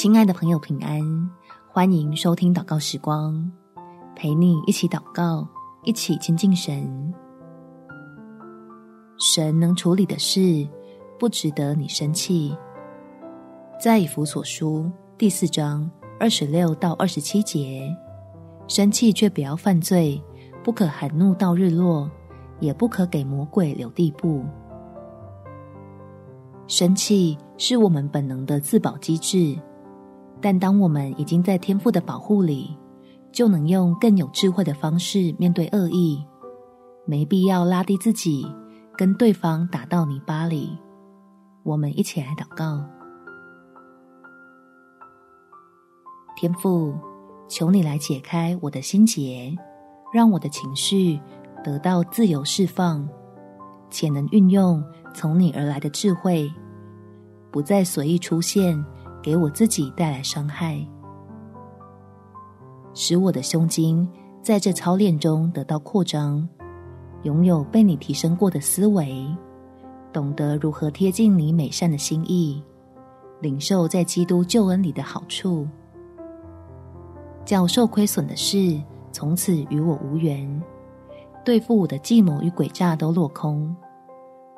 [0.00, 1.00] 亲爱的朋友，平安！
[1.66, 3.50] 欢迎收听祷告时光，
[4.14, 5.44] 陪你一起祷告，
[5.82, 7.12] 一起亲近神。
[9.18, 10.64] 神能处理的事，
[11.18, 12.56] 不值得你生气。
[13.82, 14.88] 在以弗所书
[15.18, 15.90] 第四章
[16.20, 17.92] 二十六到二十七节，
[18.68, 20.22] 生气却不要犯罪，
[20.62, 22.08] 不可含怒到日落，
[22.60, 24.44] 也不可给魔鬼留地步。
[26.68, 29.58] 生气是我们本能的自保机制。
[30.40, 32.76] 但当我们已经在天父的保护里，
[33.32, 36.24] 就能用更有智慧的方式面对恶意，
[37.06, 38.46] 没必要拉低自己，
[38.96, 40.78] 跟对方打到泥巴里。
[41.64, 42.82] 我们一起来祷告：
[46.36, 46.94] 天父，
[47.48, 49.54] 求你来解开我的心结，
[50.12, 51.20] 让我的情绪
[51.64, 53.06] 得到自由释放，
[53.90, 56.50] 且能运用从你而来的智慧，
[57.50, 58.82] 不再随意出现。
[59.22, 60.78] 给我自己带来伤害，
[62.94, 64.08] 使我的胸襟
[64.42, 66.48] 在这操练中得到扩张，
[67.24, 69.26] 拥有被你提升过的思维，
[70.12, 72.62] 懂得如何贴近你美善的心意，
[73.40, 75.66] 领受在基督救恩里的好处，
[77.44, 78.80] 叫受亏损的事
[79.12, 80.62] 从此与我无缘，
[81.44, 83.74] 对付我的计谋与诡诈都落空。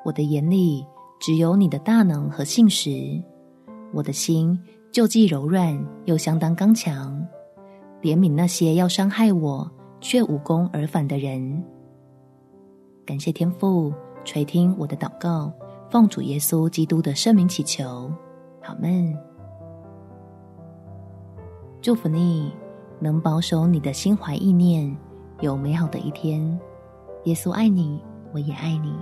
[0.05, 0.87] 我的眼里
[1.19, 3.23] 只有你的大能和信实。
[3.93, 4.59] 我的心
[4.93, 7.27] 就既柔软又相当刚强，
[8.03, 11.65] 怜悯那些要伤害我却无功而返的人。
[13.05, 13.93] 感谢天父
[14.25, 15.53] 垂听我的祷告，
[15.91, 18.11] 奉主耶稣基督的圣名祈求，
[18.63, 19.17] 好们。
[21.83, 22.53] 祝福你
[23.01, 24.97] 能保守你的心怀意念，
[25.41, 26.59] 有美好的一天。
[27.25, 28.01] 耶稣爱你，
[28.33, 28.95] 我也爱你。